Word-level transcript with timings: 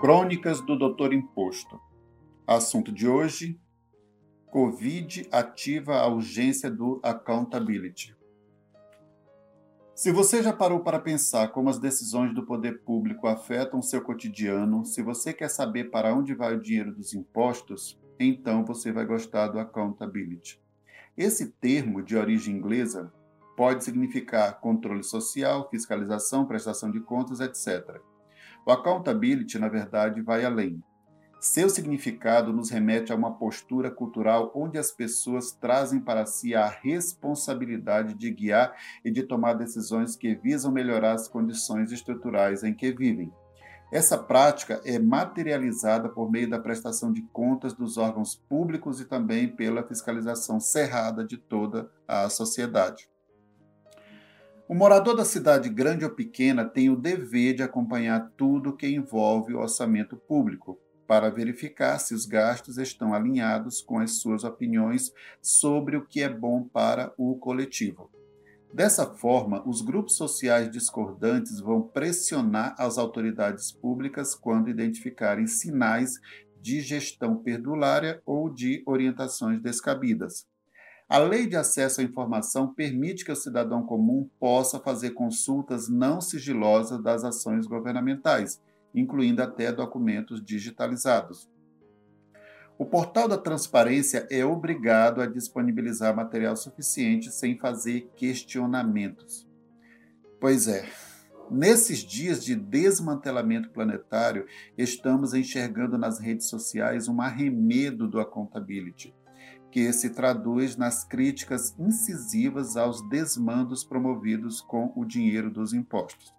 Crônicas 0.00 0.60
do 0.60 0.78
Doutor 0.78 1.12
Imposto. 1.12 1.80
Assunto 2.46 2.92
de 2.92 3.08
hoje: 3.08 3.60
Covid 4.46 5.26
ativa 5.32 5.96
a 5.96 6.06
urgência 6.06 6.70
do 6.70 7.00
accountability. 7.02 8.16
Se 9.96 10.12
você 10.12 10.40
já 10.40 10.52
parou 10.52 10.84
para 10.84 11.00
pensar 11.00 11.48
como 11.48 11.68
as 11.68 11.80
decisões 11.80 12.32
do 12.32 12.46
poder 12.46 12.82
público 12.84 13.26
afetam 13.26 13.82
seu 13.82 14.00
cotidiano, 14.00 14.84
se 14.84 15.02
você 15.02 15.32
quer 15.32 15.50
saber 15.50 15.90
para 15.90 16.14
onde 16.14 16.32
vai 16.32 16.54
o 16.54 16.60
dinheiro 16.60 16.94
dos 16.94 17.12
impostos, 17.12 18.00
então 18.20 18.64
você 18.64 18.92
vai 18.92 19.04
gostar 19.04 19.48
do 19.48 19.58
accountability. 19.58 20.62
Esse 21.16 21.50
termo, 21.50 22.04
de 22.04 22.16
origem 22.16 22.54
inglesa, 22.54 23.12
pode 23.56 23.82
significar 23.82 24.60
controle 24.60 25.02
social, 25.02 25.68
fiscalização, 25.68 26.46
prestação 26.46 26.88
de 26.88 27.00
contas, 27.00 27.40
etc. 27.40 28.00
O 28.68 28.70
accountability, 28.70 29.58
na 29.58 29.66
verdade, 29.66 30.20
vai 30.20 30.44
além. 30.44 30.84
Seu 31.40 31.70
significado 31.70 32.52
nos 32.52 32.68
remete 32.68 33.10
a 33.10 33.16
uma 33.16 33.32
postura 33.32 33.90
cultural 33.90 34.52
onde 34.54 34.76
as 34.76 34.92
pessoas 34.92 35.52
trazem 35.52 35.98
para 35.98 36.26
si 36.26 36.54
a 36.54 36.68
responsabilidade 36.68 38.12
de 38.12 38.30
guiar 38.30 38.76
e 39.02 39.10
de 39.10 39.22
tomar 39.22 39.54
decisões 39.54 40.16
que 40.16 40.34
visam 40.34 40.70
melhorar 40.70 41.12
as 41.12 41.26
condições 41.26 41.92
estruturais 41.92 42.62
em 42.62 42.74
que 42.74 42.92
vivem. 42.92 43.32
Essa 43.90 44.18
prática 44.18 44.82
é 44.84 44.98
materializada 44.98 46.10
por 46.10 46.30
meio 46.30 46.50
da 46.50 46.58
prestação 46.58 47.10
de 47.10 47.22
contas 47.32 47.72
dos 47.72 47.96
órgãos 47.96 48.34
públicos 48.36 49.00
e 49.00 49.06
também 49.06 49.48
pela 49.48 49.82
fiscalização 49.82 50.60
cerrada 50.60 51.24
de 51.24 51.38
toda 51.38 51.90
a 52.06 52.28
sociedade. 52.28 53.08
O 54.68 54.74
morador 54.74 55.16
da 55.16 55.24
cidade 55.24 55.70
grande 55.70 56.04
ou 56.04 56.10
pequena 56.10 56.62
tem 56.62 56.90
o 56.90 56.96
dever 56.96 57.54
de 57.54 57.62
acompanhar 57.62 58.30
tudo 58.36 58.76
que 58.76 58.86
envolve 58.86 59.54
o 59.54 59.60
orçamento 59.60 60.14
público, 60.14 60.78
para 61.06 61.30
verificar 61.30 61.98
se 61.98 62.12
os 62.12 62.26
gastos 62.26 62.76
estão 62.76 63.14
alinhados 63.14 63.80
com 63.80 63.98
as 63.98 64.20
suas 64.20 64.44
opiniões 64.44 65.10
sobre 65.40 65.96
o 65.96 66.04
que 66.04 66.22
é 66.22 66.28
bom 66.28 66.64
para 66.64 67.14
o 67.16 67.34
coletivo. 67.36 68.10
Dessa 68.70 69.06
forma, 69.06 69.66
os 69.66 69.80
grupos 69.80 70.16
sociais 70.18 70.70
discordantes 70.70 71.60
vão 71.60 71.80
pressionar 71.80 72.74
as 72.78 72.98
autoridades 72.98 73.72
públicas 73.72 74.34
quando 74.34 74.68
identificarem 74.68 75.46
sinais 75.46 76.20
de 76.60 76.82
gestão 76.82 77.36
perdulária 77.36 78.20
ou 78.26 78.50
de 78.50 78.82
orientações 78.84 79.62
descabidas. 79.62 80.46
A 81.08 81.16
lei 81.16 81.46
de 81.46 81.56
acesso 81.56 82.02
à 82.02 82.04
informação 82.04 82.74
permite 82.74 83.24
que 83.24 83.32
o 83.32 83.36
cidadão 83.36 83.82
comum 83.82 84.28
possa 84.38 84.78
fazer 84.78 85.12
consultas 85.12 85.88
não 85.88 86.20
sigilosas 86.20 87.02
das 87.02 87.24
ações 87.24 87.66
governamentais, 87.66 88.60
incluindo 88.94 89.42
até 89.42 89.72
documentos 89.72 90.44
digitalizados. 90.44 91.48
O 92.76 92.84
portal 92.84 93.26
da 93.26 93.38
transparência 93.38 94.26
é 94.30 94.44
obrigado 94.44 95.22
a 95.22 95.26
disponibilizar 95.26 96.14
material 96.14 96.54
suficiente 96.54 97.32
sem 97.32 97.56
fazer 97.56 98.10
questionamentos. 98.14 99.48
Pois 100.38 100.68
é, 100.68 100.86
nesses 101.50 102.00
dias 102.00 102.44
de 102.44 102.54
desmantelamento 102.54 103.70
planetário, 103.70 104.44
estamos 104.76 105.32
enxergando 105.32 105.96
nas 105.96 106.20
redes 106.20 106.50
sociais 106.50 107.08
um 107.08 107.22
arremedo 107.22 108.06
do 108.06 108.20
accountability 108.20 109.16
que 109.70 109.92
se 109.92 110.10
traduz 110.10 110.76
nas 110.76 111.04
críticas 111.04 111.74
incisivas 111.78 112.76
aos 112.76 113.06
desmandos 113.08 113.84
promovidos 113.84 114.60
com 114.60 114.92
o 114.96 115.04
dinheiro 115.04 115.50
dos 115.50 115.72
impostos. 115.72 116.32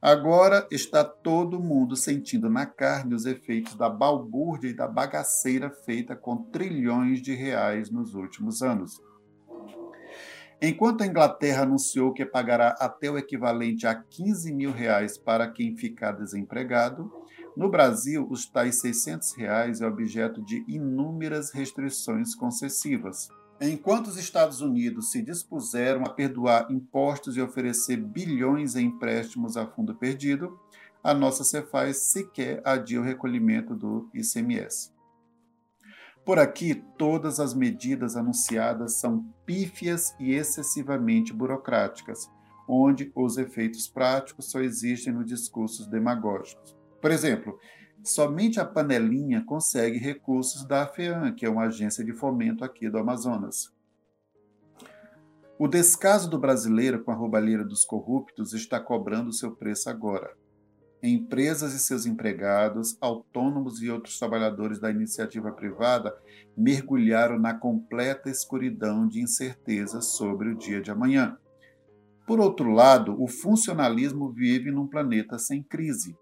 Agora 0.00 0.66
está 0.70 1.04
todo 1.04 1.62
mundo 1.62 1.94
sentindo 1.94 2.50
na 2.50 2.66
carne 2.66 3.14
os 3.14 3.24
efeitos 3.24 3.76
da 3.76 3.88
balbúrdia 3.88 4.68
e 4.68 4.74
da 4.74 4.88
bagaceira 4.88 5.70
feita 5.70 6.16
com 6.16 6.36
trilhões 6.36 7.22
de 7.22 7.34
reais 7.34 7.88
nos 7.88 8.14
últimos 8.14 8.62
anos. 8.62 9.00
Enquanto 10.60 11.02
a 11.02 11.06
Inglaterra 11.06 11.62
anunciou 11.62 12.12
que 12.12 12.24
pagará 12.24 12.76
até 12.80 13.10
o 13.10 13.18
equivalente 13.18 13.86
a 13.86 13.94
15 13.94 14.52
mil 14.52 14.72
reais 14.72 15.16
para 15.16 15.48
quem 15.48 15.76
ficar 15.76 16.12
desempregado, 16.12 17.12
no 17.56 17.68
Brasil, 17.68 18.26
os 18.30 18.46
tais 18.46 18.80
600 18.80 19.34
reais 19.34 19.80
é 19.80 19.86
objeto 19.86 20.40
de 20.42 20.64
inúmeras 20.66 21.50
restrições 21.52 22.34
concessivas. 22.34 23.28
Enquanto 23.60 24.08
os 24.08 24.16
Estados 24.16 24.60
Unidos 24.60 25.10
se 25.10 25.22
dispuseram 25.22 26.02
a 26.04 26.10
perdoar 26.10 26.66
impostos 26.70 27.36
e 27.36 27.40
oferecer 27.40 27.96
bilhões 27.96 28.74
em 28.74 28.86
empréstimos 28.86 29.56
a 29.56 29.66
fundo 29.66 29.94
perdido, 29.94 30.58
a 31.04 31.12
nossa 31.12 31.44
Cefaz 31.44 31.98
sequer 31.98 32.62
adia 32.64 33.00
o 33.00 33.04
recolhimento 33.04 33.74
do 33.74 34.08
ICMS. 34.14 34.90
Por 36.24 36.38
aqui, 36.38 36.82
todas 36.96 37.38
as 37.38 37.52
medidas 37.52 38.16
anunciadas 38.16 38.94
são 39.00 39.24
pífias 39.44 40.14
e 40.18 40.32
excessivamente 40.32 41.32
burocráticas, 41.32 42.30
onde 42.68 43.12
os 43.14 43.36
efeitos 43.36 43.88
práticos 43.88 44.50
só 44.50 44.60
existem 44.60 45.12
nos 45.12 45.26
discursos 45.26 45.88
demagógicos. 45.88 46.81
Por 47.02 47.10
exemplo, 47.10 47.58
somente 48.04 48.60
a 48.60 48.64
Panelinha 48.64 49.44
consegue 49.44 49.98
recursos 49.98 50.64
da 50.64 50.84
AFEAM, 50.84 51.34
que 51.34 51.44
é 51.44 51.50
uma 51.50 51.64
agência 51.64 52.04
de 52.04 52.12
fomento 52.12 52.64
aqui 52.64 52.88
do 52.88 52.96
Amazonas. 52.96 53.72
O 55.58 55.66
descaso 55.66 56.30
do 56.30 56.38
brasileiro 56.38 57.02
com 57.02 57.10
a 57.10 57.14
roubalheira 57.14 57.64
dos 57.64 57.84
corruptos 57.84 58.52
está 58.52 58.78
cobrando 58.78 59.32
seu 59.32 59.50
preço 59.50 59.90
agora. 59.90 60.32
Empresas 61.02 61.74
e 61.74 61.80
seus 61.80 62.06
empregados, 62.06 62.96
autônomos 63.00 63.82
e 63.82 63.90
outros 63.90 64.16
trabalhadores 64.16 64.78
da 64.78 64.88
iniciativa 64.88 65.50
privada 65.50 66.16
mergulharam 66.56 67.36
na 67.36 67.52
completa 67.52 68.30
escuridão 68.30 69.08
de 69.08 69.20
incerteza 69.20 70.00
sobre 70.00 70.50
o 70.50 70.56
dia 70.56 70.80
de 70.80 70.92
amanhã. 70.92 71.36
Por 72.28 72.38
outro 72.38 72.70
lado, 72.70 73.20
o 73.20 73.26
funcionalismo 73.26 74.32
vive 74.32 74.70
num 74.70 74.86
planeta 74.86 75.36
sem 75.36 75.64
crise. 75.64 76.16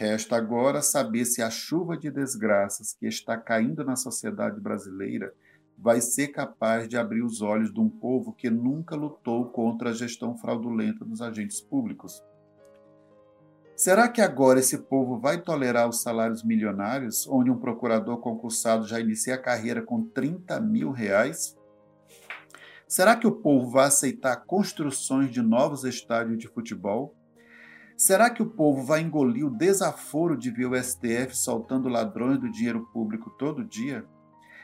Resta 0.00 0.36
agora 0.36 0.80
saber 0.80 1.24
se 1.24 1.42
a 1.42 1.50
chuva 1.50 1.96
de 1.96 2.08
desgraças 2.08 2.94
que 2.94 3.04
está 3.08 3.36
caindo 3.36 3.84
na 3.84 3.96
sociedade 3.96 4.60
brasileira 4.60 5.34
vai 5.76 6.00
ser 6.00 6.28
capaz 6.28 6.88
de 6.88 6.96
abrir 6.96 7.22
os 7.22 7.42
olhos 7.42 7.74
de 7.74 7.80
um 7.80 7.88
povo 7.88 8.32
que 8.32 8.48
nunca 8.48 8.94
lutou 8.94 9.46
contra 9.46 9.90
a 9.90 9.92
gestão 9.92 10.38
fraudulenta 10.38 11.04
dos 11.04 11.20
agentes 11.20 11.60
públicos. 11.60 12.22
Será 13.74 14.08
que 14.08 14.20
agora 14.20 14.60
esse 14.60 14.78
povo 14.78 15.18
vai 15.18 15.42
tolerar 15.42 15.88
os 15.88 16.00
salários 16.00 16.44
milionários, 16.44 17.26
onde 17.26 17.50
um 17.50 17.58
procurador 17.58 18.18
concursado 18.18 18.86
já 18.86 19.00
inicia 19.00 19.34
a 19.34 19.42
carreira 19.42 19.82
com 19.82 20.04
30 20.04 20.60
mil 20.60 20.92
reais? 20.92 21.58
Será 22.86 23.16
que 23.16 23.26
o 23.26 23.32
povo 23.32 23.68
vai 23.68 23.86
aceitar 23.86 24.44
construções 24.46 25.32
de 25.32 25.42
novos 25.42 25.82
estádios 25.82 26.38
de 26.38 26.46
futebol? 26.46 27.17
Será 27.98 28.30
que 28.30 28.40
o 28.40 28.48
povo 28.48 28.84
vai 28.84 29.00
engolir 29.00 29.44
o 29.44 29.50
desaforo 29.50 30.36
de 30.36 30.52
ver 30.52 30.66
o 30.66 30.80
STF 30.80 31.36
soltando 31.36 31.88
ladrões 31.88 32.38
do 32.38 32.48
dinheiro 32.48 32.88
público 32.92 33.28
todo 33.30 33.64
dia? 33.64 34.06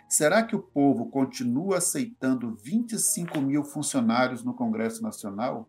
Será 0.09 0.45
que 0.45 0.55
o 0.55 0.63
povo 0.63 1.11
continua 1.11 1.79
aceitando 1.79 2.57
25 2.63 3.41
mil 3.41 3.65
funcionários 3.65 4.45
no 4.45 4.55
Congresso 4.55 5.03
Nacional? 5.03 5.69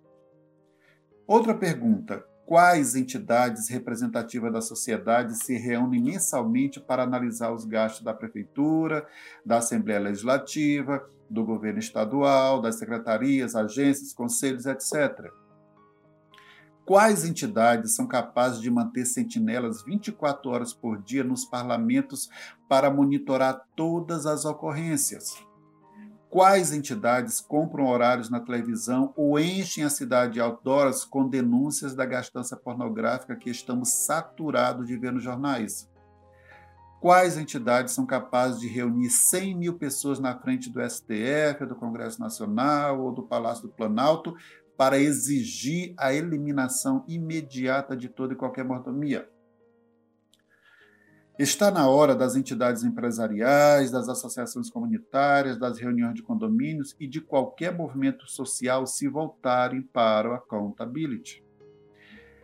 Outra 1.25 1.55
pergunta: 1.55 2.23
quais 2.45 2.93
entidades 2.93 3.67
representativas 3.67 4.53
da 4.53 4.61
sociedade 4.61 5.35
se 5.35 5.57
reúnem 5.57 6.03
mensalmente 6.03 6.79
para 6.79 7.01
analisar 7.01 7.51
os 7.51 7.65
gastos 7.65 8.03
da 8.03 8.13
Prefeitura, 8.13 9.07
da 9.43 9.57
Assembleia 9.57 10.01
Legislativa, 10.01 11.03
do 11.27 11.43
governo 11.43 11.79
estadual, 11.79 12.61
das 12.61 12.77
secretarias, 12.77 13.55
agências, 13.55 14.13
conselhos, 14.13 14.67
etc.? 14.67 15.33
Quais 16.85 17.25
entidades 17.25 17.95
são 17.95 18.05
capazes 18.05 18.61
de 18.61 18.69
manter 18.69 19.05
sentinelas 19.05 19.81
24 19.81 20.51
horas 20.51 20.71
por 20.71 21.01
dia 21.01 21.23
nos 21.23 21.43
parlamentos 21.43 22.29
para 22.69 22.91
monitorar 22.91 23.59
todas 23.75 24.27
as 24.27 24.45
ocorrências? 24.45 25.33
Quais 26.29 26.71
entidades 26.71 27.41
compram 27.41 27.87
horários 27.87 28.29
na 28.29 28.39
televisão 28.39 29.11
ou 29.15 29.39
enchem 29.39 29.83
a 29.83 29.89
cidade 29.89 30.33
de 30.33 30.41
outdoors 30.41 31.03
com 31.03 31.27
denúncias 31.27 31.95
da 31.95 32.05
gastança 32.05 32.55
pornográfica 32.55 33.35
que 33.35 33.49
estamos 33.49 33.89
saturados 33.89 34.85
de 34.85 34.95
ver 34.95 35.11
nos 35.11 35.23
jornais? 35.23 35.89
Quais 37.01 37.35
entidades 37.35 37.95
são 37.95 38.05
capazes 38.05 38.59
de 38.59 38.67
reunir 38.67 39.09
100 39.09 39.55
mil 39.55 39.73
pessoas 39.73 40.19
na 40.19 40.37
frente 40.37 40.69
do 40.69 40.87
STF, 40.87 41.65
do 41.67 41.75
Congresso 41.75 42.19
Nacional 42.19 43.01
ou 43.01 43.11
do 43.11 43.23
Palácio 43.23 43.63
do 43.63 43.73
Planalto 43.73 44.35
para 44.77 44.99
exigir 44.99 45.93
a 45.97 46.13
eliminação 46.13 47.03
imediata 47.07 47.95
de 47.95 48.09
toda 48.09 48.33
e 48.33 48.37
qualquer 48.37 48.65
mordomia. 48.65 49.29
Está 51.37 51.69
na 51.69 51.89
hora 51.89 52.15
das 52.15 52.37
entidades 52.37 52.83
empresariais, 52.83 53.91
das 53.91 54.07
associações 54.07 54.69
comunitárias, 54.69 55.59
das 55.59 55.77
reuniões 55.77 56.13
de 56.13 56.23
condomínios 56.23 56.95
e 56.97 57.07
de 57.07 57.19
qualquer 57.19 57.75
movimento 57.75 58.25
social 58.25 58.87
se 58.87 59.09
voltarem 59.09 59.81
para 59.81 60.29
o 60.29 60.33
accountability. 60.33 61.43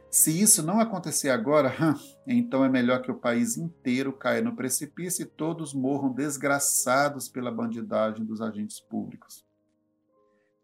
Se 0.10 0.42
isso 0.42 0.62
não 0.62 0.81
acontecer 0.81 1.30
agora, 1.30 1.74
então 2.28 2.66
é 2.66 2.69
melhor 2.69 3.01
que 3.01 3.10
o 3.10 3.18
país 3.18 3.56
inteiro 3.56 4.12
caia 4.12 4.42
no 4.42 4.57
precipício 4.57 5.24
e 5.24 5.25
todos 5.25 5.74
morram 5.74 6.12
desgraçados 6.12 7.30
pela 7.30 7.50
bandidagem 7.50 8.25
dos 8.25 8.42
agentes 8.42 8.81
públicos. 8.81 9.45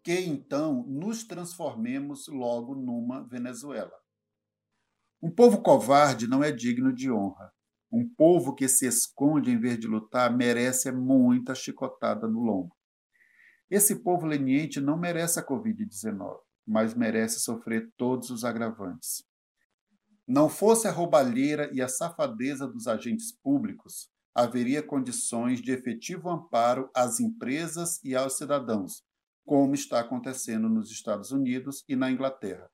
Que 0.08 0.20
então 0.20 0.86
nos 0.88 1.22
transformemos 1.22 2.28
logo 2.28 2.74
numa 2.74 3.28
Venezuela. 3.28 3.92
Um 5.20 5.30
povo 5.30 5.60
covarde 5.60 6.26
não 6.26 6.42
é 6.42 6.50
digno 6.50 6.94
de 6.94 7.12
honra. 7.12 7.52
Um 7.92 8.08
povo 8.16 8.54
que 8.54 8.66
se 8.68 8.86
esconde 8.86 9.50
em 9.50 9.60
vez 9.60 9.78
de 9.78 9.86
lutar 9.86 10.34
merece 10.34 10.90
muita 10.90 11.54
chicotada 11.54 12.26
no 12.26 12.40
lombo. 12.40 12.74
Esse 13.70 13.96
povo 13.96 14.24
leniente 14.24 14.80
não 14.80 14.96
merece 14.96 15.40
a 15.40 15.46
Covid-19, 15.46 16.38
mas 16.66 16.94
merece 16.94 17.40
sofrer 17.40 17.92
todos 17.98 18.30
os 18.30 18.46
agravantes. 18.46 19.22
Não 20.26 20.48
fosse 20.48 20.88
a 20.88 20.90
roubalheira 20.90 21.70
e 21.70 21.82
a 21.82 21.88
safadeza 21.88 22.66
dos 22.66 22.86
agentes 22.86 23.30
públicos, 23.30 24.08
haveria 24.34 24.82
condições 24.82 25.60
de 25.60 25.70
efetivo 25.70 26.30
amparo 26.30 26.88
às 26.94 27.20
empresas 27.20 28.02
e 28.02 28.16
aos 28.16 28.38
cidadãos, 28.38 29.06
como 29.48 29.74
está 29.74 29.98
acontecendo 29.98 30.68
nos 30.68 30.90
Estados 30.90 31.32
Unidos 31.32 31.82
e 31.88 31.96
na 31.96 32.10
Inglaterra. 32.10 32.70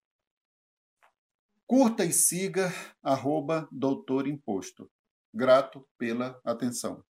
Curta 1.68 2.04
e 2.04 2.12
siga 2.12 2.72
arroba 3.00 3.68
Doutor 3.70 4.26
Imposto. 4.26 4.90
Grato 5.32 5.86
pela 5.96 6.40
atenção. 6.44 7.04